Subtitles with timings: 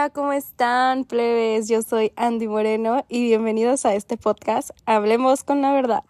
[0.00, 1.68] hola, ¿cómo están, plebes?
[1.68, 6.04] Yo soy Andy Moreno y bienvenidos a este podcast Hablemos con la verdad.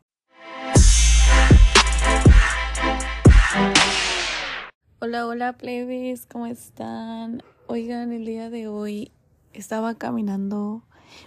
[5.00, 7.42] Hola, hola, plebes, ¿cómo están?
[7.66, 9.10] Oigan, el día de hoy
[9.54, 10.84] estaba caminando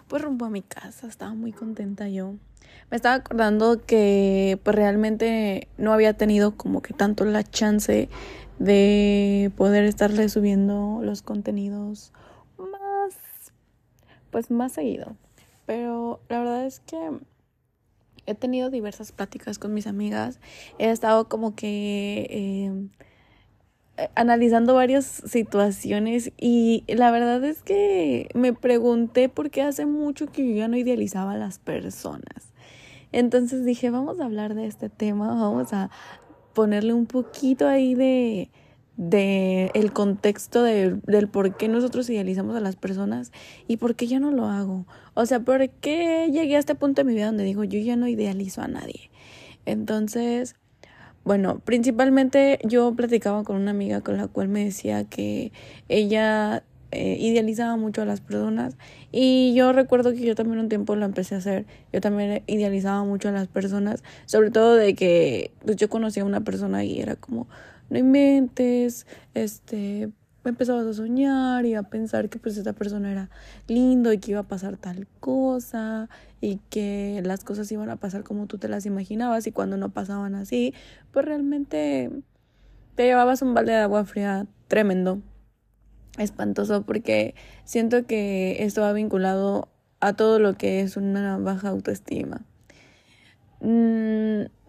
[0.07, 2.35] pues rumbo a mi casa, estaba muy contenta yo.
[2.89, 8.07] Me estaba acordando que pues realmente no había tenido como que tanto la chance
[8.57, 12.13] de poder estarle subiendo los contenidos
[14.33, 15.15] pues más seguido.
[15.65, 16.97] Pero la verdad es que
[18.25, 20.39] he tenido diversas pláticas con mis amigas.
[20.79, 22.27] He estado como que
[23.97, 30.25] eh, analizando varias situaciones y la verdad es que me pregunté por qué hace mucho
[30.25, 32.51] que yo ya no idealizaba a las personas.
[33.11, 35.91] Entonces dije, vamos a hablar de este tema, vamos a
[36.55, 38.49] ponerle un poquito ahí de,
[38.97, 43.31] de el contexto de, del por qué nosotros idealizamos a las personas
[43.67, 44.85] y por qué yo no lo hago.
[45.13, 47.95] O sea, por qué llegué a este punto de mi vida donde digo, yo ya
[47.95, 49.09] no idealizo a nadie.
[49.65, 50.55] Entonces,
[51.23, 55.51] bueno, principalmente yo platicaba con una amiga con la cual me decía que
[55.87, 58.75] ella eh, idealizaba mucho a las personas
[59.11, 63.03] y yo recuerdo que yo también un tiempo lo empecé a hacer, yo también idealizaba
[63.03, 66.99] mucho a las personas, sobre todo de que pues, yo conocía a una persona y
[66.99, 67.47] era como,
[67.93, 69.05] no inventes,
[69.35, 70.09] este,
[70.43, 73.29] me empezabas a soñar y a pensar que pues esta persona era
[73.67, 76.09] lindo y que iba a pasar tal cosa
[76.41, 79.89] y que las cosas iban a pasar como tú te las imaginabas y cuando no
[79.89, 80.73] pasaban así,
[81.11, 82.09] pues realmente
[82.95, 85.21] te llevabas un balde de agua fría tremendo,
[86.17, 92.41] espantoso porque siento que esto va vinculado a todo lo que es una baja autoestima.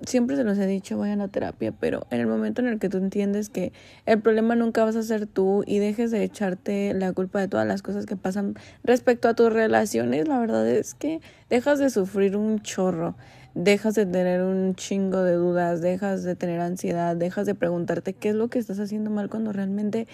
[0.06, 2.88] Siempre se los he dicho, vayan a terapia, pero en el momento en el que
[2.88, 3.72] tú entiendes que
[4.04, 7.66] el problema nunca vas a ser tú y dejes de echarte la culpa de todas
[7.66, 12.36] las cosas que pasan respecto a tus relaciones, la verdad es que dejas de sufrir
[12.36, 13.16] un chorro,
[13.54, 18.30] dejas de tener un chingo de dudas, dejas de tener ansiedad, dejas de preguntarte qué
[18.30, 20.06] es lo que estás haciendo mal cuando realmente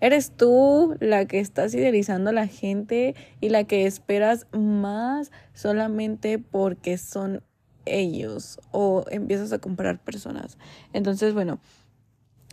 [0.00, 6.38] eres tú la que estás idealizando a la gente y la que esperas más solamente
[6.38, 7.42] porque son
[7.90, 10.58] ellos o empiezas a comparar personas.
[10.92, 11.58] Entonces, bueno,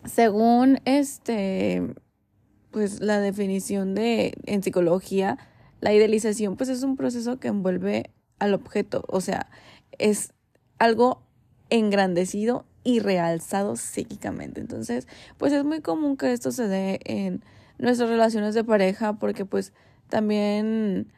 [0.05, 1.95] según este,
[2.71, 5.37] pues la definición de en psicología,
[5.81, 9.49] la idealización pues es un proceso que envuelve al objeto, o sea,
[9.97, 10.33] es
[10.77, 11.23] algo
[11.69, 14.61] engrandecido y realzado psíquicamente.
[14.61, 15.07] Entonces,
[15.37, 17.43] pues es muy común que esto se dé en
[17.77, 19.73] nuestras relaciones de pareja porque pues
[20.09, 21.11] también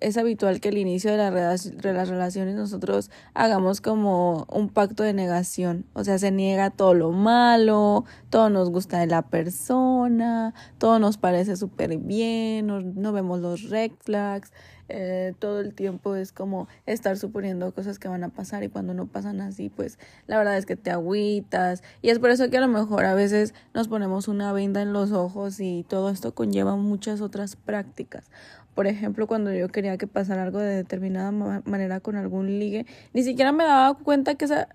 [0.00, 5.12] es habitual que al inicio de, de, las relaciones nosotros hagamos como un pacto de
[5.12, 10.98] negación, o sea, se niega todo lo malo, todo nos gusta de la persona, todo
[10.98, 14.52] nos parece súper bien, no, vemos los red flags,
[14.88, 18.92] eh, todo el tiempo es como estar suponiendo cosas que van a pasar y cuando
[18.92, 22.58] no pasan así, pues la verdad es que te agüitas y es por eso que
[22.58, 26.34] a lo mejor a veces nos ponemos una venda en los ojos y todo esto
[26.34, 28.30] conlleva muchas otras prácticas.
[28.74, 33.22] Por ejemplo, cuando yo quería que pasara algo de determinada manera con algún ligue, ni
[33.22, 34.68] siquiera me daba cuenta que esa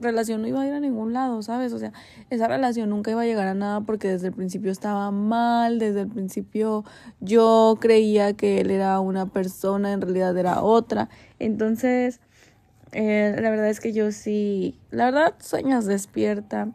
[0.00, 1.72] relación no iba a ir a ningún lado, ¿sabes?
[1.72, 1.92] O sea,
[2.30, 6.02] esa relación nunca iba a llegar a nada porque desde el principio estaba mal, desde
[6.02, 6.84] el principio
[7.20, 11.08] yo creía que él era una persona, en realidad era otra.
[11.38, 12.20] Entonces,
[12.92, 16.68] eh, la verdad es que yo sí, la verdad, sueñas despierta.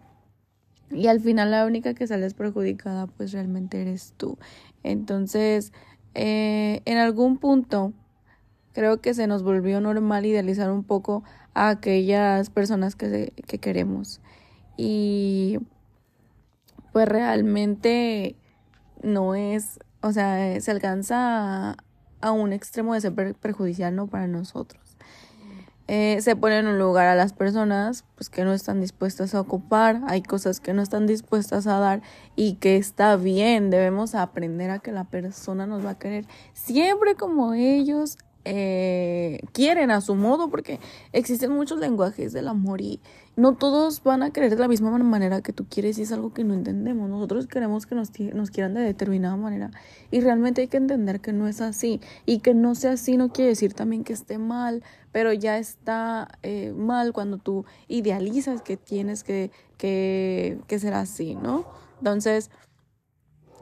[0.90, 4.38] Y al final la única que sales perjudicada pues realmente eres tú.
[4.84, 5.73] Entonces,
[6.17, 7.94] eh, en algún punto
[8.73, 11.23] creo que se nos volvió normal idealizar un poco
[11.53, 14.19] a aquellas personas que, que queremos.
[14.78, 15.59] Y
[16.94, 18.35] pues realmente
[19.03, 21.78] no es, o sea, se alcanza a,
[22.22, 24.07] a un extremo de ser perjudicial, ¿no?
[24.07, 24.86] Para nosotros.
[25.89, 29.39] Eh, se pone en un lugar a las personas pues que no están dispuestas a
[29.39, 32.01] ocupar, hay cosas que no están dispuestas a dar
[32.35, 37.16] y que está bien, debemos aprender a que la persona nos va a querer siempre
[37.16, 38.17] como ellos
[38.49, 40.79] eh, quieren a su modo, porque
[41.11, 43.02] existen muchos lenguajes del amor y
[43.35, 46.34] no todos van a querer de la misma manera que tú quieres y es algo
[46.34, 47.09] que no entendemos.
[47.09, 48.09] Nosotros queremos que nos,
[48.52, 49.72] quieran de determinada manera
[50.11, 53.34] y realmente hay que entender que no es así y que no sea así no
[53.34, 58.78] quiere decir también que esté mal, pero ya está eh, mal cuando tú idealizas que
[58.78, 61.66] tienes que, que, que ser así, ¿no?
[62.00, 62.50] Entonces,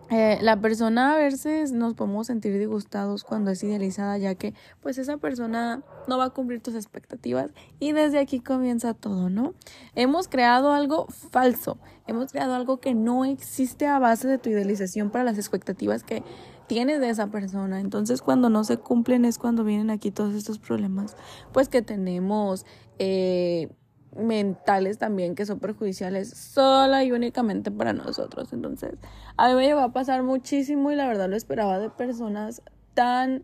[0.09, 4.97] eh, la persona a veces nos podemos sentir disgustados cuando es idealizada ya que pues
[4.97, 9.53] esa persona no va a cumplir tus expectativas y desde aquí comienza todo, ¿no?
[9.95, 15.09] Hemos creado algo falso, hemos creado algo que no existe a base de tu idealización
[15.09, 16.23] para las expectativas que,
[16.67, 17.79] tienes de esa persona.
[17.79, 21.15] Entonces cuando no se cumplen es cuando vienen aquí todos estos problemas,
[21.51, 22.65] pues que tenemos
[22.99, 23.69] eh,
[24.15, 28.53] mentales también que son perjudiciales sola y únicamente para nosotros.
[28.53, 28.95] Entonces
[29.37, 32.61] a mí me llegó a pasar muchísimo y la verdad lo esperaba de personas
[32.93, 33.43] tan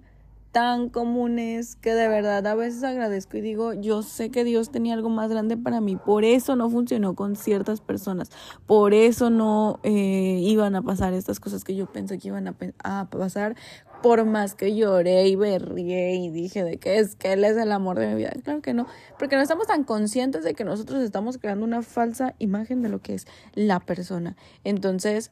[0.51, 4.93] tan comunes que de verdad a veces agradezco y digo, yo sé que Dios tenía
[4.93, 8.31] algo más grande para mí, por eso no funcionó con ciertas personas,
[8.65, 12.55] por eso no eh, iban a pasar estas cosas que yo pensé que iban a,
[12.83, 13.55] a, pasar,
[14.01, 17.71] por más que lloré y berrié y dije de que es que Él es el
[17.71, 18.31] amor de mi vida.
[18.43, 18.87] Claro que no,
[19.19, 22.99] porque no estamos tan conscientes de que nosotros estamos creando una falsa imagen de lo
[22.99, 24.35] que es la persona.
[24.63, 25.31] Entonces,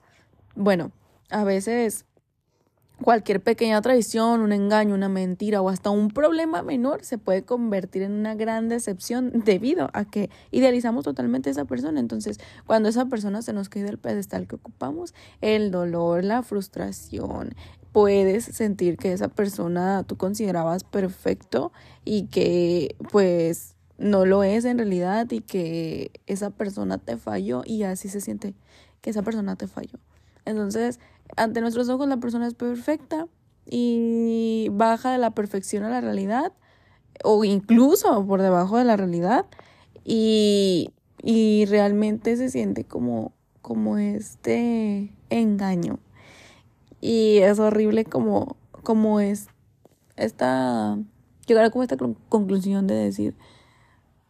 [0.56, 0.92] bueno,
[1.30, 2.06] a veces
[3.04, 8.04] Cualquier pequeña traición, un engaño, una mentira o hasta un problema menor se puede convertir
[8.04, 12.00] en una gran decepción debido a que idealizamos totalmente a esa persona.
[12.00, 17.56] Entonces, cuando esa persona se nos cae del pedestal que ocupamos, el dolor, la frustración,
[17.94, 21.72] puedes sentir que esa persona tú considerabas perfecto
[22.04, 27.84] y que pues no lo es en realidad y que esa persona te falló y
[27.84, 28.56] así se siente
[29.02, 30.00] que esa persona te falló.
[30.46, 31.00] Entonces,
[31.38, 33.28] ante nuestros ojos la persona es perfecta
[33.66, 36.54] y baja de la perfección a la realidad
[37.24, 39.46] o incluso por debajo de la realidad
[40.04, 40.92] y,
[41.22, 46.00] y realmente se siente como, como este engaño.
[47.02, 49.48] Y es horrible como, como es
[50.16, 50.98] esta,
[51.48, 51.98] llegar a como esta
[52.30, 53.36] conclusión de decir,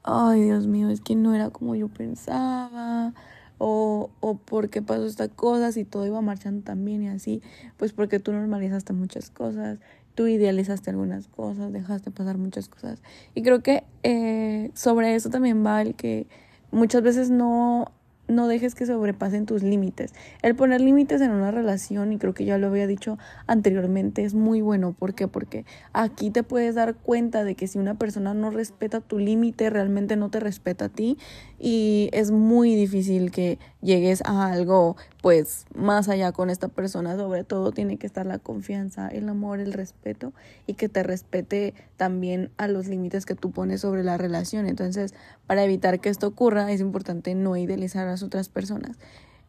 [0.03, 3.13] ay Dios mío, es que no era como yo pensaba,
[3.59, 7.43] o, o por qué pasó esta cosa, si todo iba marchando tan bien y así,
[7.77, 9.77] pues porque tú normalizaste muchas cosas,
[10.15, 13.01] tú idealizaste algunas cosas, dejaste pasar muchas cosas.
[13.35, 16.25] Y creo que eh, sobre eso también va el que
[16.71, 17.91] muchas veces no
[18.29, 20.13] no dejes que sobrepasen tus límites.
[20.41, 23.17] El poner límites en una relación, y creo que ya lo había dicho
[23.47, 24.93] anteriormente, es muy bueno.
[24.93, 25.27] ¿Por qué?
[25.27, 29.69] Porque aquí te puedes dar cuenta de que si una persona no respeta tu límite,
[29.69, 31.17] realmente no te respeta a ti
[31.59, 37.15] y es muy difícil que llegues a algo pues más allá con esta persona.
[37.15, 40.33] Sobre todo tiene que estar la confianza, el amor, el respeto
[40.67, 44.67] y que te respete también a los límites que tú pones sobre la relación.
[44.67, 45.13] Entonces,
[45.47, 48.97] para evitar que esto ocurra, es importante no idealizar a las otras personas.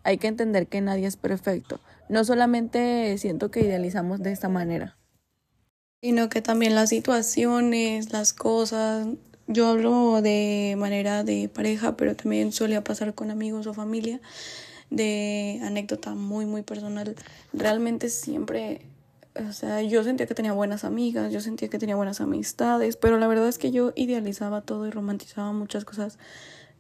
[0.03, 1.81] Hay que entender que nadie es perfecto.
[2.09, 4.97] No solamente siento que idealizamos de esta manera,
[6.01, 9.07] sino que también las situaciones, las cosas,
[9.51, 14.21] yo hablo de manera de pareja, pero también solía pasar con amigos o familia,
[14.91, 17.17] de anécdota muy, muy personal.
[17.53, 18.83] Realmente siempre,
[19.35, 23.19] o sea, yo sentía que tenía buenas amigas, yo sentía que tenía buenas amistades, pero
[23.19, 26.19] la verdad es que yo idealizaba todo y romantizaba muchas cosas.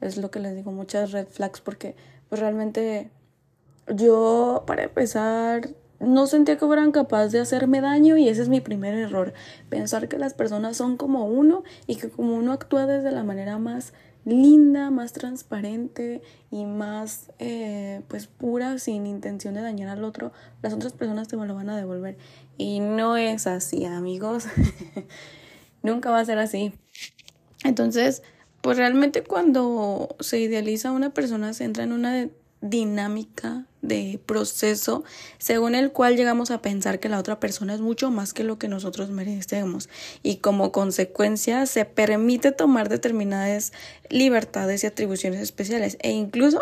[0.00, 1.96] Es lo que les digo, muchas red flags, porque
[2.28, 3.10] pues realmente
[3.92, 5.70] yo, para empezar,
[6.00, 9.34] no sentía que fueran capaces de hacerme daño y ese es mi primer error.
[9.68, 13.58] Pensar que las personas son como uno y que como uno actúa desde la manera
[13.58, 13.92] más
[14.24, 20.32] linda, más transparente y más eh, pues pura sin intención de dañar al otro,
[20.62, 22.16] las otras personas te lo van a devolver.
[22.56, 24.46] Y no es así, amigos.
[25.82, 26.72] Nunca va a ser así.
[27.62, 28.22] Entonces,
[28.62, 32.28] pues realmente cuando se idealiza a una persona se entra en una
[32.60, 35.04] dinámica de proceso
[35.38, 38.58] según el cual llegamos a pensar que la otra persona es mucho más que lo
[38.58, 39.88] que nosotros merecemos.
[40.22, 43.72] Y como consecuencia se permite tomar determinadas
[44.10, 46.60] libertades y atribuciones especiales e incluso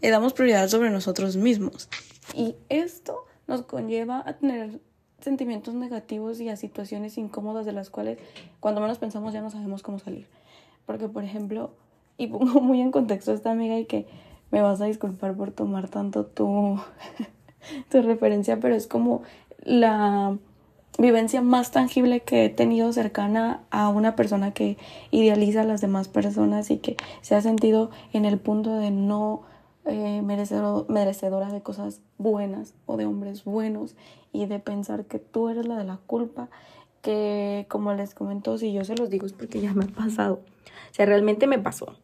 [0.00, 1.88] le damos prioridad sobre nosotros mismos.
[2.34, 4.80] Y esto nos conlleva a tener
[5.20, 8.18] sentimientos negativos y a situaciones incómodas de las cuales
[8.60, 10.28] cuando menos pensamos ya no sabemos cómo salir.
[10.86, 11.74] Porque por ejemplo
[12.16, 14.06] y pongo muy en contexto a esta amiga y que
[14.50, 16.78] me vas a disculpar por tomar tanto tu,
[17.90, 19.22] tu referencia, pero es como
[19.62, 20.36] la
[20.98, 24.76] vivencia más tangible que he tenido cercana a una persona que
[25.10, 29.42] idealiza a las demás personas y que se ha sentido en el punto de no
[29.86, 33.96] eh, merecedora de cosas buenas o de hombres buenos
[34.32, 36.48] y de pensar que tú eres la de la culpa
[37.02, 40.40] que como les comento si yo se los digo es porque ya me ha pasado.
[40.90, 41.96] O sea realmente me pasó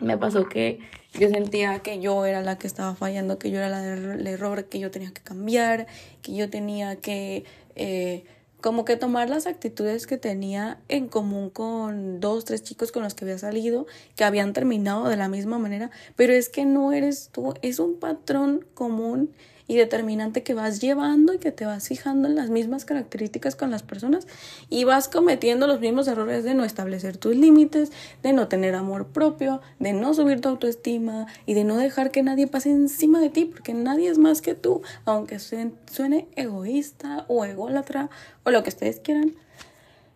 [0.00, 0.80] me pasó que
[1.18, 4.64] yo sentía que yo era la que estaba fallando, que yo era la del error,
[4.64, 5.86] que yo tenía que cambiar,
[6.22, 7.44] que yo tenía que
[7.76, 8.24] eh,
[8.60, 13.14] como que tomar las actitudes que tenía en común con dos, tres chicos con los
[13.14, 13.86] que había salido,
[14.16, 18.00] que habían terminado de la misma manera, pero es que no eres tú, es un
[18.00, 19.30] patrón común
[19.66, 23.70] y determinante que vas llevando y que te vas fijando en las mismas características con
[23.70, 24.26] las personas
[24.68, 27.90] y vas cometiendo los mismos errores de no establecer tus límites,
[28.22, 32.22] de no tener amor propio, de no subir tu autoestima y de no dejar que
[32.22, 37.44] nadie pase encima de ti porque nadie es más que tú, aunque suene egoísta o
[37.44, 38.10] ególatra
[38.44, 39.34] o lo que ustedes quieran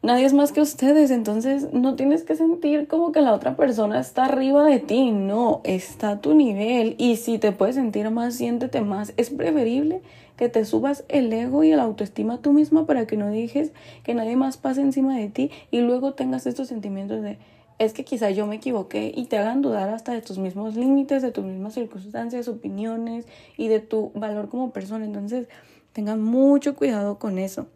[0.03, 4.01] nadie es más que ustedes, entonces no tienes que sentir como que la otra persona
[4.01, 8.35] está arriba de ti, no, está a tu nivel y si te puedes sentir más,
[8.35, 9.13] siéntete más.
[9.17, 10.03] Es preferible
[10.37, 13.73] que te subas el ego y la autoestima tú misma para que no dejes
[14.05, 17.39] que nadie más pase encima de ti y luego tengas estos sentimientos de
[17.79, 21.23] es que quizá yo me equivoqué y te hagan dudar hasta de tus mismos límites,
[21.23, 23.25] de tus mismas circunstancias, opiniones
[23.57, 25.05] y de tu valor como persona.
[25.05, 25.47] Entonces,
[25.93, 27.69] tengan mucho cuidado con eso,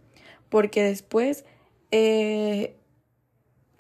[0.49, 1.45] porque después
[1.93, 2.75] eh,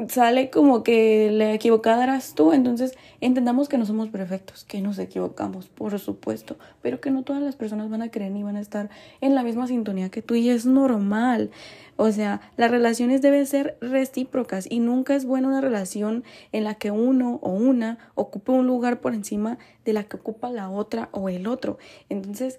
[0.09, 4.99] sale como que la equivocada eras tú, entonces entendamos que no somos perfectos, que nos
[4.99, 8.61] equivocamos, por supuesto, pero que no todas las personas van a creer ni van a
[8.61, 8.91] estar
[9.21, 11.51] en la misma sintonía que tú y es normal.
[11.97, 16.75] O sea, las relaciones deben ser recíprocas y nunca es buena una relación en la
[16.75, 21.09] que uno o una ocupe un lugar por encima de la que ocupa la otra
[21.13, 21.79] o el otro.
[22.09, 22.59] Entonces,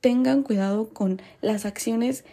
[0.00, 2.24] tengan cuidado con las acciones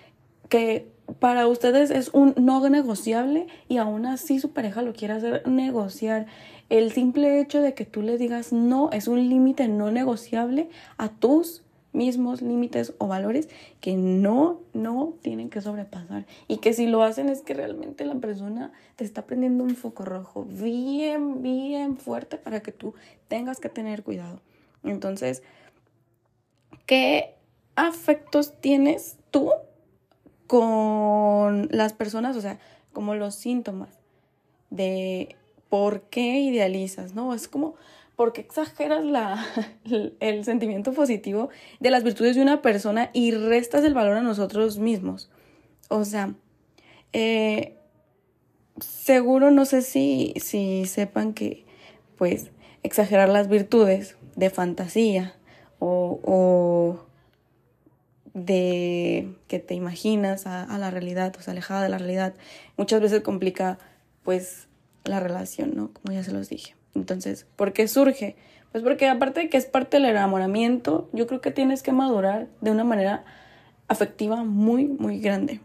[0.49, 5.47] que para ustedes es un no negociable y aún así su pareja lo quiere hacer
[5.47, 6.27] negociar.
[6.69, 11.09] El simple hecho de que tú le digas no es un límite no negociable a
[11.09, 13.49] tus mismos límites o valores
[13.79, 16.25] que no, no tienen que sobrepasar.
[16.47, 20.03] Y que si lo hacen es que realmente la persona te está prendiendo un foco
[20.03, 22.93] rojo bien, bien fuerte para que tú
[23.27, 24.41] tengas que tener cuidado.
[24.83, 25.41] Entonces,
[26.85, 27.35] ¿qué
[27.75, 29.51] afectos tienes tú
[30.47, 32.59] con las personas, o sea,
[32.93, 33.99] como los síntomas
[34.69, 35.35] de
[35.69, 37.33] por qué idealizas, ¿no?
[37.33, 37.75] Es como,
[38.15, 39.45] ¿por qué exageras la,
[40.19, 41.49] el sentimiento positivo
[41.79, 45.29] de las virtudes de una persona y restas el valor a nosotros mismos?
[45.89, 46.33] O sea,
[47.13, 47.77] eh,
[48.79, 51.65] seguro no sé si, si sepan que,
[52.17, 52.51] pues,
[52.83, 55.35] exagerar las virtudes de fantasía
[55.79, 57.06] o, o
[58.37, 62.35] de que te imaginas a, la realidad, o sea, alejada de la realidad,
[62.77, 63.79] muchas veces complica
[64.23, 64.67] pues
[65.05, 65.91] la relación, ¿no?
[65.91, 66.75] Como ya se los dije.
[66.93, 68.35] Entonces, ¿por qué surge?
[68.71, 72.47] Pues porque aparte de que es parte del enamoramiento, yo creo que tienes que madurar
[72.61, 73.25] de una manera
[73.87, 75.61] afectiva muy, muy grande.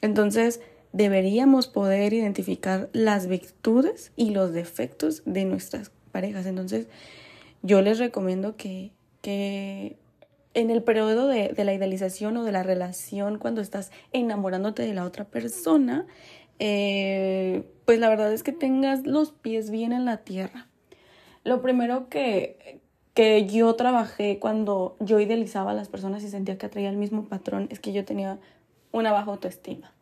[0.00, 0.60] Entonces,
[0.92, 6.46] deberíamos poder identificar las virtudes y los defectos de nuestras parejas.
[6.46, 6.86] Entonces,
[7.62, 9.96] yo les recomiendo que, que
[10.56, 15.04] en el periodo de, la idealización o de la relación, cuando estás enamorándote de la
[15.04, 16.06] otra persona,
[16.58, 20.66] eh, pues la verdad es que tengas los pies bien en la tierra.
[21.44, 22.80] Lo primero que,
[23.12, 27.28] que yo trabajé cuando yo idealizaba a las personas y sentía que atraía el mismo
[27.28, 28.38] patrón es que yo tenía
[28.92, 29.92] una baja autoestima.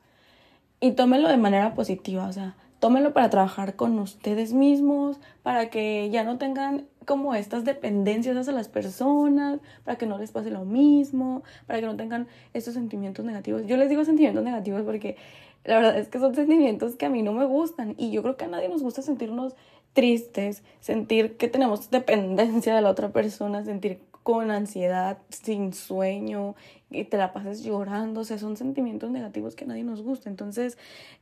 [0.79, 6.11] Y tómelo de manera positiva, o sea, tómenlo para trabajar con ustedes mismos, para que
[6.11, 10.65] ya no tengan como estas dependencias hacia las personas, para que no les pase lo
[10.65, 13.67] mismo, para que no tengan estos sentimientos negativos.
[13.67, 15.17] Yo les digo sentimientos negativos porque
[15.65, 18.37] la verdad es que son sentimientos que a mí no me gustan y yo creo
[18.37, 19.55] que a nadie nos gusta sentirnos
[19.95, 26.55] tristes, sentir que tenemos dependencia de la otra persona, sentir con ansiedad, sin sueño,
[26.91, 30.31] y te la pases llorando, o sea, son sentimientos negativos que a nadie nos gusta.
[30.31, 30.79] Entonces,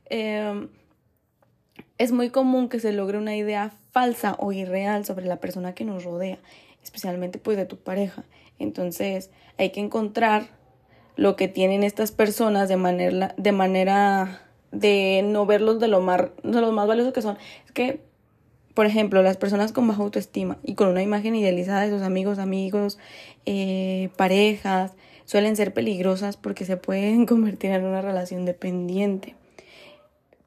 [0.09, 0.67] eh,
[1.97, 5.85] es muy común que se logre una idea falsa o irreal sobre la persona que
[5.85, 6.39] nos rodea,
[6.83, 8.23] especialmente pues de tu pareja.
[8.59, 10.47] Entonces hay que encontrar
[11.15, 16.21] lo que tienen estas personas de manera, de manera de no verlos de lo más,
[16.43, 17.37] de los más valiosos que son.
[17.65, 18.01] Es que,
[18.73, 22.39] por ejemplo, las personas con baja autoestima y con una imagen idealizada de sus amigos,
[22.39, 22.97] amigos,
[23.45, 24.93] eh, parejas,
[25.25, 29.35] suelen ser peligrosas porque se pueden convertir en una relación dependiente.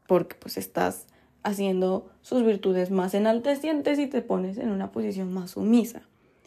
[0.08, 1.06] Porque pues estás
[1.46, 6.02] haciendo sus virtudes más enaltecientes y te pones en una posición más sumisa.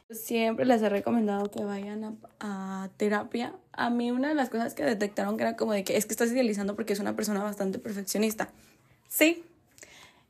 [0.10, 3.54] Siempre les he recomendado que vayan a, terapia.
[3.72, 6.12] A mí una de las cosas que detectaron que era como de que es que
[6.12, 8.50] estás idealizando porque es una persona bastante perfeccionista.
[9.08, 9.44] Sí,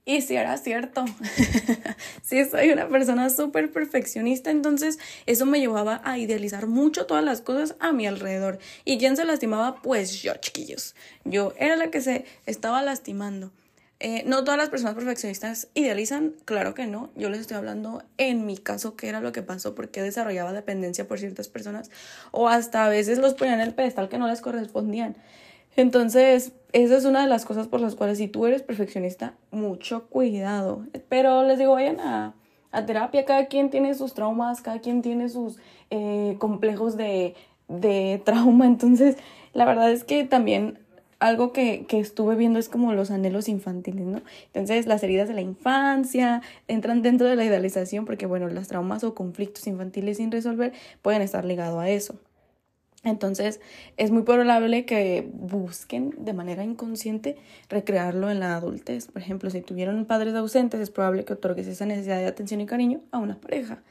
[0.06, 1.04] y si era cierto.
[2.22, 7.42] sí, soy una persona súper perfeccionista, entonces eso me llevaba a idealizar mucho todas las
[7.42, 8.60] cosas a mi alrededor.
[8.86, 9.82] ¿Y quién se lastimaba?
[9.82, 10.94] Pues yo, chiquillos.
[11.26, 13.52] Yo era la que se estaba lastimando.
[14.02, 17.10] Eh, no todas las personas perfeccionistas idealizan, claro que no.
[17.16, 21.08] Yo les estoy hablando en mi caso qué era lo que pasó, porque desarrollaba dependencia
[21.08, 21.92] por ciertas personas
[22.32, 25.18] o hasta a veces los ponían en el pedestal que no les correspondían.
[25.76, 30.08] Entonces, esa es una de las cosas por las cuales si tú eres perfeccionista, mucho
[30.08, 30.86] cuidado.
[31.10, 32.34] Pero les digo, vayan a,
[32.72, 35.58] a terapia, cada quien tiene sus traumas, cada quien tiene sus
[35.90, 37.36] eh, complejos de
[37.70, 38.66] de trauma.
[38.66, 39.16] Entonces,
[39.54, 40.80] la verdad es que también
[41.20, 44.22] algo que, que, estuve viendo es como los anhelos infantiles, ¿no?
[44.54, 49.04] Entonces, las heridas de la infancia entran dentro de la idealización porque, bueno, los traumas
[49.04, 52.16] o conflictos infantiles sin resolver pueden estar ligados a eso.
[53.04, 53.62] Entonces,
[53.96, 57.38] es muy probable que busquen de manera inconsciente
[57.70, 59.08] recrearlo en la adultez.
[59.08, 62.66] Por ejemplo, si tuvieron padres ausentes, es probable que otorgues esa necesidad de atención y
[62.66, 63.82] cariño a una pareja,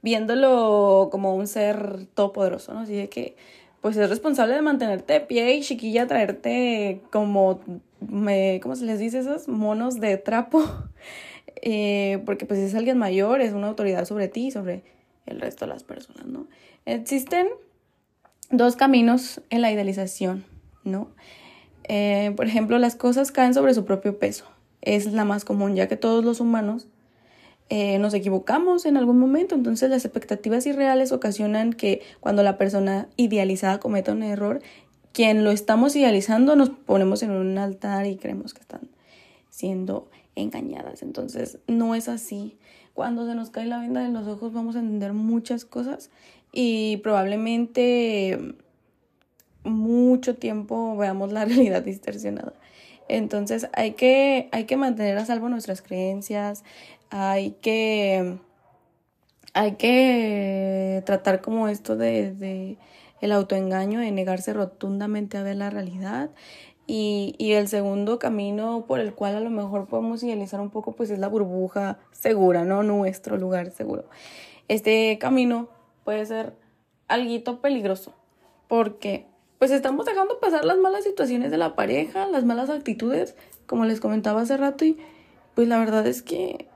[0.00, 2.80] viéndolo como un ser todopoderoso, ¿no?
[2.80, 3.36] Así de que,
[3.86, 7.60] pues es responsable de mantenerte de pie y chiquilla, traerte como,
[8.00, 9.46] me, ¿cómo se les dice esos?
[9.46, 10.64] Monos de trapo.
[11.62, 14.84] Eh, porque pues es alguien mayor, es una autoridad sobre ti sobre
[15.24, 16.46] el resto de las personas, ¿no?
[16.84, 17.48] Existen
[18.50, 20.44] dos caminos en la idealización,
[20.84, 21.08] ¿no?
[21.84, 24.44] Eh, por ejemplo, las cosas caen sobre su propio peso.
[24.82, 26.88] Es la más común, ya que todos los humanos
[27.68, 29.54] eh, nos equivocamos en algún momento.
[29.54, 34.60] Entonces, las expectativas irreales ocasionan que cuando la persona idealizada cometa un error,
[35.12, 38.88] quien lo estamos idealizando nos ponemos en un altar y creemos que están
[39.50, 41.02] siendo engañadas.
[41.02, 42.56] Entonces, no es así.
[42.94, 46.10] Cuando se nos cae la venda de los ojos, vamos a entender muchas cosas
[46.52, 48.54] y probablemente
[49.64, 52.52] mucho tiempo veamos la realidad distorsionada.
[53.08, 56.64] Entonces hay que, hay que mantener a salvo nuestras creencias,
[57.10, 58.38] hay que,
[59.54, 62.78] hay que tratar como esto de,
[63.20, 66.30] el autoengaño, de negarse rotundamente a ver la realidad.
[66.88, 70.92] Y, y el segundo camino por el cual a lo mejor podemos idealizar un poco,
[70.92, 72.84] pues es la burbuja segura, ¿no?
[72.84, 74.04] Nuestro lugar seguro.
[74.68, 75.68] Este camino
[76.04, 76.54] puede ser
[77.08, 78.14] algo peligroso,
[78.68, 79.26] porque
[79.58, 83.34] pues estamos dejando pasar las malas situaciones de la pareja, las malas actitudes,
[83.66, 84.98] como les comentaba hace rato, y
[85.54, 86.68] pues la verdad es que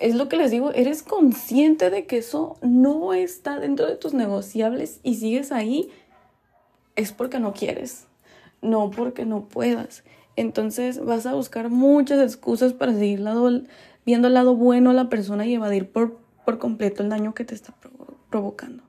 [0.00, 4.14] es lo que les digo, eres consciente de que eso no está dentro de tus
[4.14, 5.90] negociables y sigues ahí,
[6.96, 8.06] es porque no quieres,
[8.62, 10.02] no porque no puedas.
[10.36, 13.22] Entonces vas a buscar muchas excusas para seguir
[14.06, 17.44] viendo el lado bueno a la persona y evadir por, por completo el daño que
[17.44, 17.74] te está
[18.30, 18.82] provocando.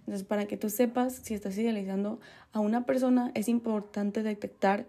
[0.00, 2.20] Entonces, para que tú sepas si estás idealizando
[2.52, 4.86] a una persona, es importante detectar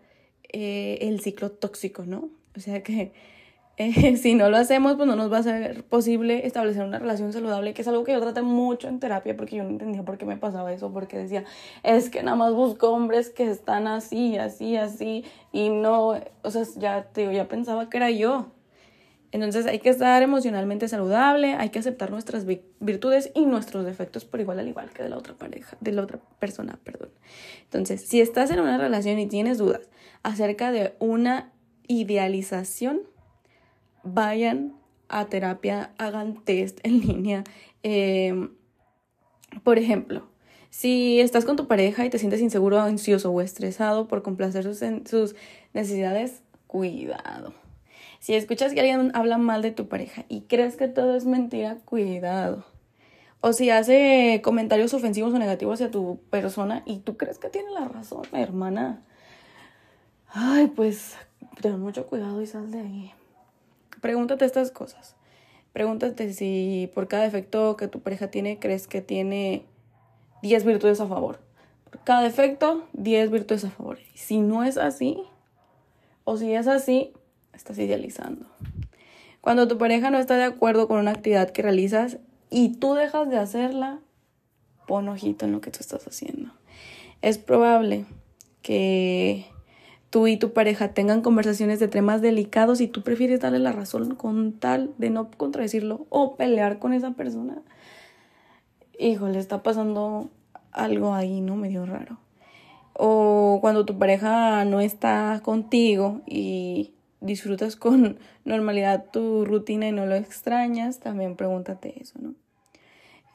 [0.51, 2.29] eh, el ciclo tóxico, ¿no?
[2.55, 3.11] O sea que
[3.79, 7.31] eh, si no lo hacemos, pues no nos va a ser posible establecer una relación
[7.31, 10.17] saludable, que es algo que yo traté mucho en terapia porque yo no entendía por
[10.17, 11.45] qué me pasaba eso, porque decía,
[11.81, 16.63] es que nada más busco hombres que están así, así, así, y no, o sea,
[16.75, 18.47] ya, te digo, ya pensaba que era yo.
[19.31, 24.41] Entonces hay que estar emocionalmente saludable, hay que aceptar nuestras virtudes y nuestros defectos por
[24.41, 27.11] igual al igual que de la otra pareja, de la otra persona, perdón.
[27.63, 29.89] Entonces, si estás en una relación y tienes dudas
[30.23, 31.53] acerca de una
[31.87, 33.03] idealización,
[34.13, 34.75] vayan
[35.07, 37.43] a terapia, hagan test en línea.
[37.83, 38.51] Em,
[39.63, 40.27] por ejemplo,
[40.69, 44.79] si estás con tu pareja y te sientes inseguro, ansioso o estresado por complacer sus,
[45.05, 45.35] sus
[45.73, 47.53] necesidades, cuidado
[48.19, 51.77] si escuchas que alguien habla mal de tu pareja y crees que todo es mentira,
[51.85, 52.65] cuidado.
[53.41, 57.71] O si hace comentarios ofensivos o negativos hacia tu persona y tú crees que tiene
[57.71, 59.01] la razón, hermana.
[60.27, 61.15] Ay, pues
[61.61, 63.13] ten mucho cuidado y sal de ahí.
[64.01, 65.15] Pregúntate estas cosas.
[65.73, 69.65] Pregúntate si por cada defecto que tu pareja tiene crees que tiene
[70.41, 71.39] 10 virtudes a favor.
[71.89, 73.99] Por cada defecto, 10 virtudes a favor.
[74.15, 75.21] Si no es así,
[76.23, 77.13] o si es así,
[77.53, 78.45] estás idealizando.
[79.41, 82.17] Cuando tu pareja no está de acuerdo con una actividad que realizas
[82.49, 83.99] y tú dejas de hacerla,
[84.87, 86.51] pon ojito en lo que tú estás haciendo.
[87.21, 88.05] Es probable
[88.61, 89.45] que
[90.09, 94.15] tú y tu pareja tengan conversaciones de temas delicados y tú prefieres darle la razón
[94.15, 97.61] con tal de no contradecirlo o pelear con esa persona.
[98.97, 100.29] Híjole, está pasando
[100.71, 101.55] algo ahí, ¿no?
[101.55, 102.17] Medio raro.
[102.93, 106.91] O cuando tu pareja no está contigo y
[107.21, 112.33] disfrutas con normalidad tu rutina y no lo extrañas, también pregúntate eso, ¿no?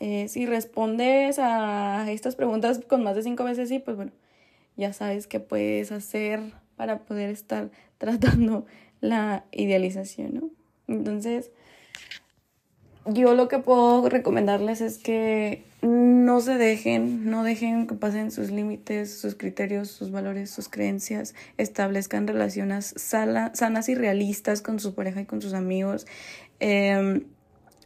[0.00, 4.12] Eh, si respondes a estas preguntas con más de cinco veces sí, pues bueno,
[4.76, 6.40] ya sabes qué puedes hacer
[6.76, 8.66] para poder estar tratando
[9.00, 10.50] la idealización, ¿no?
[10.86, 11.50] Entonces,
[13.06, 18.50] yo lo que puedo recomendarles es que no se dejen, no dejen que pasen sus
[18.50, 25.20] límites, sus criterios, sus valores, sus creencias, establezcan relaciones sanas y realistas con su pareja
[25.20, 26.06] y con sus amigos.
[26.60, 27.24] Eh,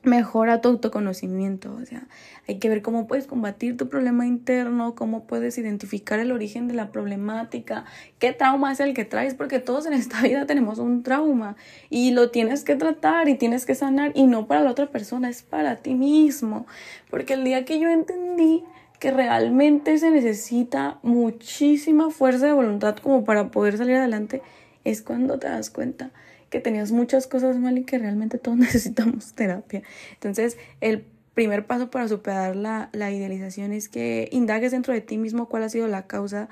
[0.09, 2.09] mejora tu autoconocimiento, o sea,
[2.49, 6.75] hay que ver cómo puedes combatir tu problema interno, cómo puedes identificar el origen de
[6.75, 7.85] la problemática,
[8.19, 11.57] qué trauma es el que traes, porque todos en esta vida tenemos un trauma
[11.91, 15.29] y lo tienes que tratar y tienes que sanar y no para la otra persona,
[15.29, 16.67] es para ti mismo,
[17.11, 18.65] porque el día que yo entendí
[18.99, 24.43] que realmente se necesita muchísima fuerza de voluntad como para poder salir adelante,
[24.85, 26.11] es cuando te das cuenta
[26.51, 29.83] que tenías muchas cosas mal y que realmente todos necesitamos terapia.
[30.15, 35.19] Entonces, el primer paso para superar la, la idealización es que indagues dentro de ti
[35.19, 36.49] mismo cuál ha sido la causa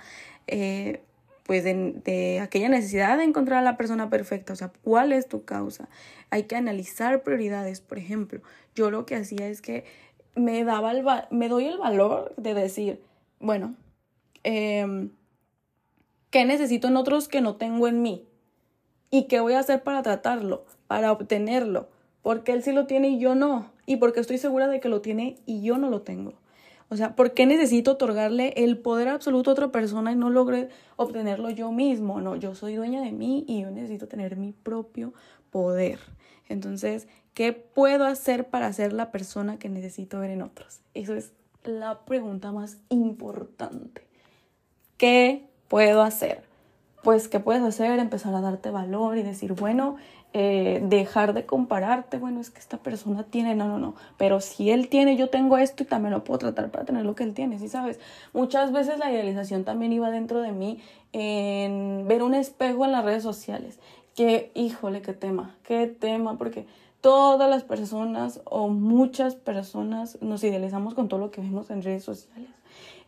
[0.47, 1.01] eh,
[1.43, 5.29] pues de, de, aquella necesidad de encontrar a la persona perfecta, o sea, cuál es
[5.29, 5.89] tu causa.
[6.31, 8.41] Hay que analizar prioridades, por ejemplo.
[8.75, 9.85] Yo lo que hacía es que
[10.35, 13.01] me daba el me doy el valor de decir,
[13.41, 13.75] bueno,
[14.45, 15.09] eh,
[16.31, 18.29] ¿qué necesito en otros que no tengo en mí?
[19.11, 21.89] ¿Y qué voy a hacer para tratarlo, para obtenerlo?
[22.23, 23.71] Porque él sí lo tiene y yo no.
[23.87, 26.35] Y porque estoy segura de que lo tiene y yo no lo tengo.
[26.89, 30.69] O sea, ¿por qué necesito otorgarle el poder absoluto a otra persona y no logre
[30.97, 32.21] obtenerlo yo mismo?
[32.21, 35.13] No, yo soy dueña de mí y yo necesito tener mi propio
[35.51, 35.99] poder.
[36.49, 40.81] Entonces, ¿qué puedo hacer para ser la persona que necesito ver en otros?
[40.95, 41.33] Eso es
[41.65, 44.07] la pregunta más importante.
[44.97, 46.45] ¿Qué puedo hacer?
[47.07, 48.01] Pues, ¿qué puedes hacer?
[48.01, 49.95] Empezar a darte valor y decir, bueno,
[50.33, 54.73] eh, dejar de compararte, bueno, es que esta persona tiene, no, no, no, pero si
[54.73, 57.33] él tiene, yo tengo esto y también lo puedo tratar para tener lo que él
[57.33, 58.01] tiene, ¿sí sabes?
[58.33, 60.81] Muchas veces la idealización también iba dentro de mí
[61.13, 63.79] en ver un espejo en las redes sociales,
[64.17, 66.67] que, híjole, qué tema, qué tema, porque
[67.01, 72.03] todas las personas o muchas personas nos idealizamos con todo lo que vemos en redes
[72.03, 72.51] sociales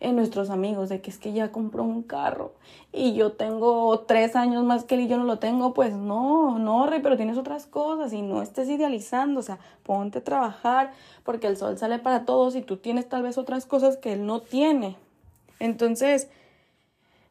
[0.01, 2.53] en nuestros amigos de que es que ya compró un carro
[2.93, 6.59] y yo tengo tres años más que él y yo no lo tengo, pues no,
[6.59, 10.93] no, Rey, pero tienes otras cosas y no estés idealizando, o sea, ponte a trabajar
[11.25, 14.25] porque el sol sale para todos y tú tienes tal vez otras cosas que él
[14.25, 14.97] no tiene.
[15.59, 16.29] Entonces,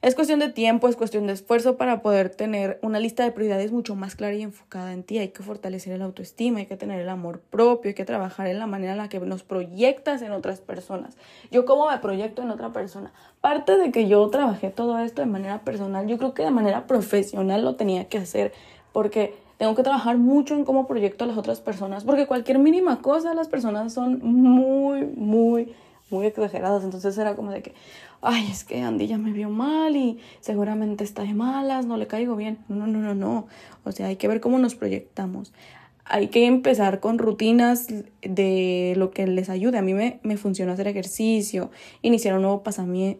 [0.01, 3.71] es cuestión de tiempo, es cuestión de esfuerzo para poder tener una lista de prioridades
[3.71, 5.17] mucho más clara y enfocada en ti.
[5.17, 8.59] Hay que fortalecer el autoestima, hay que tener el amor propio, hay que trabajar en
[8.59, 11.17] la manera en la que nos proyectas en otras personas.
[11.49, 13.11] Yo cómo me proyecto en otra persona.
[13.41, 16.85] Parte de que yo trabajé todo esto de manera personal, yo creo que de manera
[16.85, 18.53] profesional lo tenía que hacer
[18.93, 23.01] porque tengo que trabajar mucho en cómo proyecto a las otras personas, porque cualquier mínima
[23.01, 25.73] cosa las personas son muy, muy,
[26.09, 26.83] muy exageradas.
[26.83, 27.73] Entonces era como de que,
[28.21, 32.07] ay, es que Andy ya me vio mal y seguramente está de malas, no le
[32.07, 32.59] caigo bien.
[32.67, 33.47] No, no, no, no.
[33.83, 35.53] O sea, hay que ver cómo nos proyectamos.
[36.09, 37.87] Hay que empezar con rutinas
[38.21, 39.77] de lo que les ayude.
[39.77, 41.69] A mí me, me funcionó hacer ejercicio,
[42.01, 42.63] iniciar un nuevo,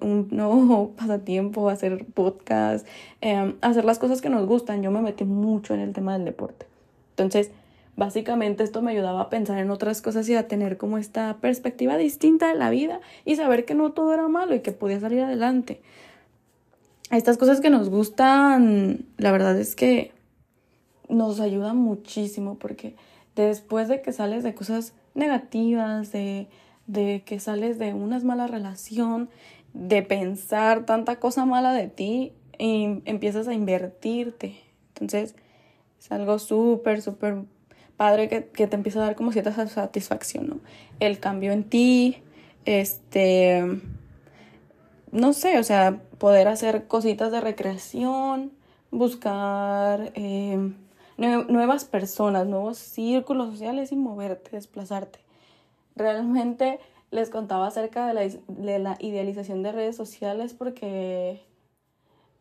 [0.02, 2.88] un nuevo pasatiempo, hacer podcast,
[3.20, 4.84] em, hacer las cosas que nos gustan.
[4.84, 6.66] Yo me metí mucho en el tema del deporte.
[7.12, 7.52] Entonces,
[7.98, 11.98] Básicamente esto me ayudaba a pensar en otras cosas y a tener como esta perspectiva
[11.98, 15.22] distinta de la vida y saber que no todo era malo y que podía salir
[15.22, 15.82] adelante.
[17.10, 20.12] Estas cosas que nos gustan, la verdad es que
[21.10, 22.96] nos ayudan muchísimo porque
[23.36, 26.48] después de que sales de cosas negativas, de,
[26.86, 29.28] de que sales de una mala relación,
[29.74, 34.58] de pensar tanta cosa mala de ti, y empiezas a invertirte.
[34.90, 35.36] Entonces,
[36.00, 37.44] es algo súper, súper
[37.98, 40.60] padre que, te empieza a dar como cierta satisfacción, ¿no?
[41.00, 42.18] El cambio en ti,
[42.66, 43.82] este,
[45.12, 48.52] no sé, o sea, poder hacer cositas de recreación,
[48.92, 50.76] buscar em,
[51.18, 55.20] nuevas personas, nuevos círculos sociales y moverte, desplazarte.
[55.96, 56.80] Realmente
[57.10, 61.42] les contaba acerca de la, de la idealización de redes sociales porque,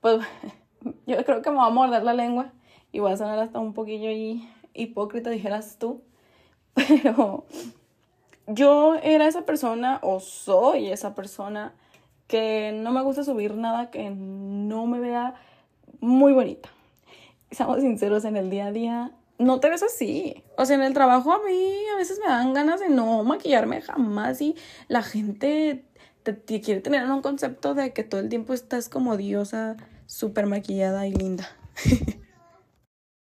[0.01, 0.21] pues,
[1.07, 2.53] yo creo que me va a morder la lengua
[2.93, 6.03] y voy a sonar hasta un poquillo ahí hipócrita dijeras tú,
[6.75, 7.47] pero
[8.47, 11.75] yo era esa persona o soy esa persona
[12.27, 15.35] que no me gusta subir nada que no me vea
[16.01, 16.69] muy bonita.
[17.51, 20.43] Seamos sinceros, en el día a día no te ves así.
[20.57, 23.83] O sea, en el trabajo a mí a veces me dan ganas de no maquillarme
[23.83, 24.57] jamás y
[24.89, 25.85] la gente
[26.23, 29.77] te, te quiere tener en un concepto de que todo el tiempo estás como diosa,
[30.07, 31.49] súper maquillada y linda.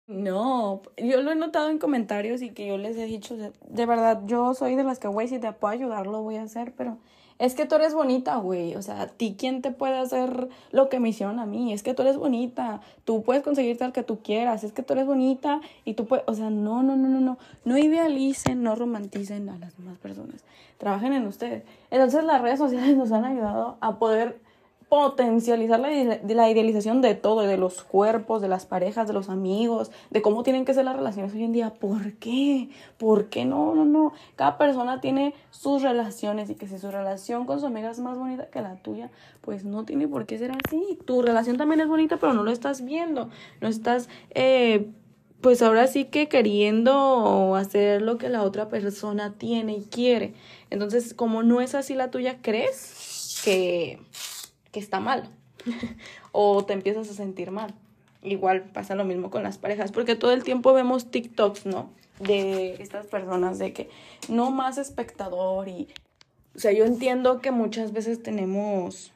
[0.08, 4.22] No, yo lo he notado en comentarios y que yo les he dicho, de, verdad,
[4.26, 6.98] yo soy de las que, güey, si te puedo ayudar, lo voy a hacer, pero
[7.39, 10.88] es que tú eres bonita, güey, o sea, a ti quién te puede hacer lo
[10.88, 14.02] que me hicieron a mí, es que tú eres bonita, tú puedes conseguirte al que
[14.02, 17.10] tú quieras, es que tú eres bonita y tú puedes, o sea, no, no, no,
[17.10, 20.41] no, no, no idealicen, no romanticen a las demás personas,
[20.78, 21.63] trabajen en ustedes.
[21.91, 24.39] Entonces las redes sociales nos han ayudado a poder
[24.89, 29.91] potencializar la, la, idealización de todo, de los cuerpos, de las parejas, de los amigos,
[30.12, 31.73] de cómo tienen que ser las relaciones hoy en día.
[31.73, 32.69] ¿Por qué?
[32.97, 33.76] ¿Por qué no?
[33.76, 34.13] No, no.
[34.38, 38.17] Cada persona tiene sus relaciones y que si su relación con su amiga es más
[38.17, 40.97] bonita que la tuya, pues no tiene por qué ser así.
[41.06, 43.30] Tu relación también es bonita, pero no lo estás viendo.
[43.60, 44.08] No estás...
[44.32, 44.89] Eh,
[45.41, 50.34] pues ahora sí que queriendo hacer lo que la otra persona tiene y quiere.
[50.69, 54.00] Entonces, como no es así la tuya, crees que,
[54.78, 55.30] está mal
[56.32, 57.74] o te empiezas a sentir mal.
[58.24, 61.90] Igual pasa lo mismo con las parejas, porque todo el tiempo vemos TikToks, ¿no?
[62.20, 63.90] De estas personas, de que
[64.28, 65.88] no más espectador y...
[66.56, 69.12] O sea, yo entiendo que muchas veces tenemos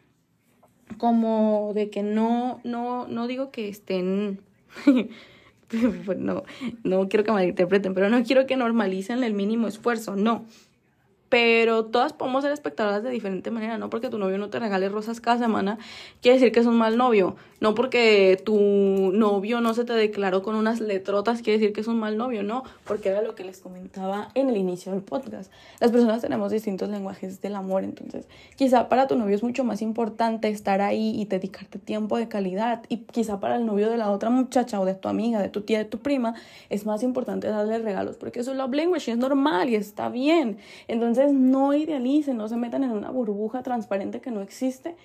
[0.97, 4.41] como de que no, no, no digo que estén
[6.17, 6.43] no,
[6.83, 10.45] no quiero que malinterpreten, pero no quiero que normalicen el mínimo esfuerzo, no
[11.31, 14.89] pero todas podemos ser espectadoras de diferente manera, no porque tu novio no te regale
[14.89, 15.79] rosas cada semana,
[16.21, 18.59] quiere decir que es un mal novio, no porque tu
[19.13, 22.43] novio no se te declaró con unas letrotas, quiere decir que es un mal novio,
[22.43, 25.49] no, porque era lo que les comentaba en el inicio del podcast.
[25.79, 29.81] Las personas tenemos distintos lenguajes del amor, entonces quizá para tu novio es mucho más
[29.81, 34.11] importante estar ahí y dedicarte tiempo de calidad, y quizá para el novio de la
[34.11, 36.35] otra muchacha o de tu amiga, de tu tía, de tu prima,
[36.69, 40.57] es más importante darle regalos, porque eso es love language es normal y está bien.
[40.89, 44.95] Entonces, no idealicen, no se metan en una burbuja transparente que no existe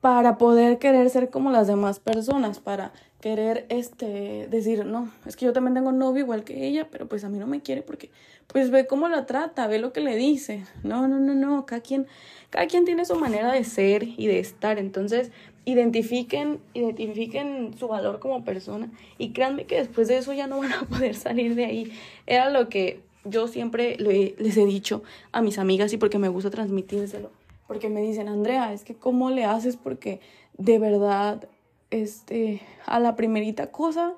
[0.00, 5.46] para poder querer ser como las demás personas, para querer este decir, no, es que
[5.46, 8.10] yo también tengo novio igual que ella, pero pues a mí no me quiere porque
[8.46, 10.64] pues ve cómo la trata, ve lo que le dice.
[10.82, 12.06] No, no, no, no, cada quien
[12.50, 15.32] cada quien tiene su manera de ser y de estar, entonces
[15.64, 20.72] identifiquen identifiquen su valor como persona y créanme que después de eso ya no van
[20.74, 21.92] a poder salir de ahí.
[22.26, 26.50] Era lo que yo siempre les he dicho a mis amigas y porque me gusta
[26.50, 27.30] transmitírselo,
[27.66, 30.20] porque me dicen, Andrea, es que cómo le haces porque
[30.58, 31.48] de verdad,
[31.90, 34.14] este, a la primerita cosa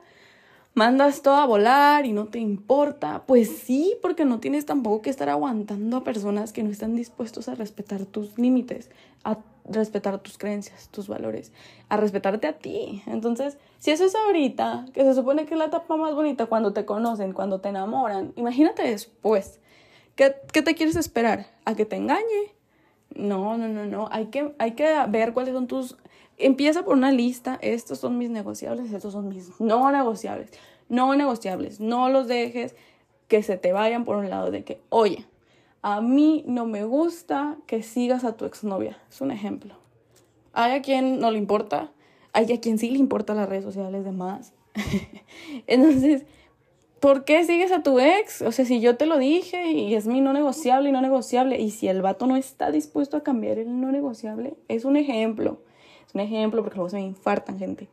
[0.77, 3.25] mandas todo a volar y no te importa.
[3.27, 7.49] Pues sí, porque no tienes tampoco que estar aguantando a personas que no están dispuestos
[7.49, 8.91] a respetar tus límites,
[9.25, 11.51] a respetar tus creencias, tus valores,
[11.89, 13.03] a respetarte a ti.
[13.07, 16.75] Entonces, si eso es ahorita, que se supone que es la etapa más bonita cuando
[16.75, 19.61] te conocen, cuando te enamoran, imagínate después.
[20.15, 21.47] ¿Qué, qué te quieres esperar?
[21.65, 22.55] ¿A que te engañe?
[23.15, 24.09] No, no, no, no.
[24.12, 25.97] Hay que, hay que ver cuáles son tus
[26.38, 30.51] Empieza por una lista, estos son mis negociables, estos son mis no negociables.
[30.88, 32.77] No negociables, no los dejes
[33.29, 35.27] que se te vayan por un lado de que, oye,
[35.83, 38.99] a mí no me gusta que sigas a tu exnovia.
[39.11, 39.75] Es un ejemplo.
[40.53, 41.90] Hay a quien no le importa,
[42.33, 44.53] hay a quien sí le importa las redes sociales de más.
[45.66, 46.25] Entonces,
[47.01, 48.42] ¿por qué sigues a tu ex?
[48.42, 51.61] O sea, si yo te lo dije y es mi no negociable y no negociable,
[51.61, 55.59] y si el vato no está dispuesto a cambiar el no negociable, es un ejemplo
[56.17, 57.89] un ejemplo porque luego se me infartan, gente.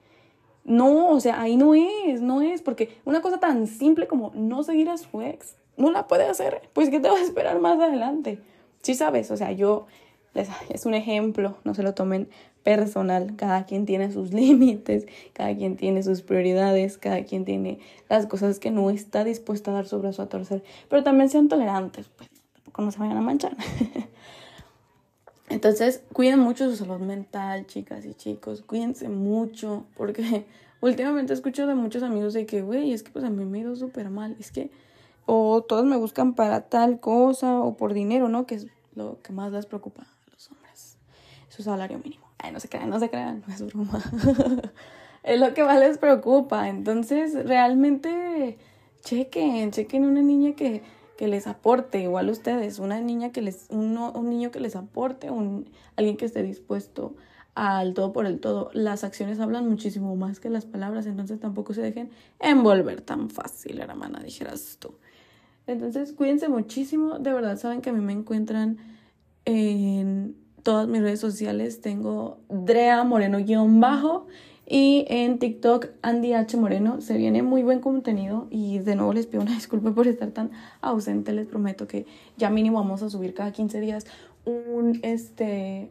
[0.64, 4.64] No, o sea, ahí no es, no es, porque una cosa tan simple como no
[4.64, 7.80] seguir a su ex, no la puede hacer, pues ¿qué te va a esperar más
[7.80, 8.40] adelante?
[8.82, 9.88] Sí sabes, o sea, yo,
[10.70, 12.30] es un ejemplo, no se lo tomen
[12.64, 18.26] personal, cada quien tiene sus límites, cada quien tiene sus prioridades, cada quien tiene las
[18.26, 22.10] cosas que no está dispuesta a dar su brazo a torcer, pero también sean tolerantes,
[22.16, 23.58] pues tampoco no se vayan a manchar.
[25.54, 30.48] Entonces, cuiden mucho su salud mental, chicas y chicos, cuídense mucho, porque
[30.82, 33.62] últimamente escucho de muchos amigos de que, güey, es que pues a mí me ha
[33.62, 34.72] ido súper mal, es que,
[35.28, 38.48] o todos me buscan para tal cosa, o por dinero, ¿no?
[38.48, 40.98] Que es lo que más les preocupa a los hombres,
[41.50, 42.26] su salario mínimo.
[42.39, 44.02] Ay, no se crean, no se crean, no es broma.
[45.24, 48.58] es lo que más les preocupa, entonces realmente
[49.04, 50.82] chequen, chequen una niña que
[51.24, 55.70] que les aporte, igual ustedes, una niña que les, un niño que les aporte, un,
[55.96, 57.16] alguien que esté dispuesto
[57.56, 58.72] al todo por el todo.
[58.74, 62.10] Las acciones hablan muchísimo más que las palabras, entonces tampoco se dejen
[62.42, 64.96] envolver tan fácil, hermana, dijeras tú.
[65.66, 68.80] Entonces, cuídense muchísimo, de verdad saben que a mí me encuentran
[69.46, 74.28] en todas mis redes sociales, tengo Drea Moreno-bajo
[74.65, 76.56] y en TikTok, Andy H.
[76.58, 80.30] Moreno, se viene muy buen contenido y de nuevo les pido una disculpa por estar
[80.32, 82.06] tan ausente, les prometo que
[82.38, 84.06] ya mínimo vamos a subir cada 15 días
[84.45, 85.89] un, este,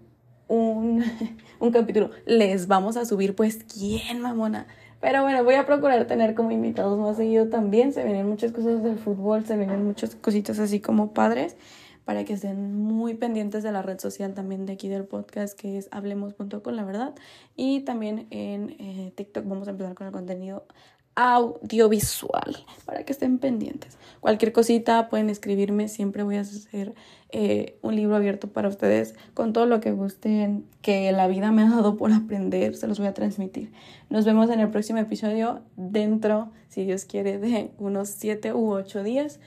[0.48, 1.04] un,
[1.61, 2.11] un capítulo.
[2.26, 4.66] Les vamos a subir pues, ¿quién, mamona?
[5.00, 7.92] Pero bueno, voy a procurar tener como invitados más seguido también.
[7.92, 11.56] Se vienen muchas cosas del fútbol, se vienen muchas cositas así como padres
[12.04, 15.78] para que estén muy pendientes de la red social también de aquí del podcast que
[15.78, 17.14] es hablemos.con la verdad
[17.56, 20.66] y también en eh, TikTok vamos a empezar con el contenido
[21.14, 23.98] audiovisual para que estén pendientes.
[24.20, 26.94] Cualquier cosita pueden escribirme, siempre voy a hacer
[27.30, 31.62] eh, un libro abierto para ustedes con todo lo que gusten, que la vida me
[31.62, 33.72] ha dado por aprender, se los voy a transmitir.
[34.10, 39.02] Nos vemos en el próximo episodio dentro, si Dios quiere, de unos 7 u 8
[39.02, 39.38] días.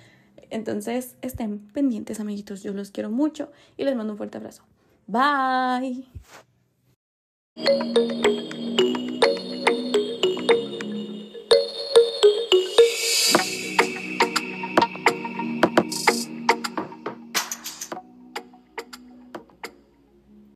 [0.50, 2.64] Entonces, estén pendientes, amiguitos.
[2.64, 4.64] Yo los quiero mucho y les mando un fuerte abrazo.
[5.08, 6.08] Bye.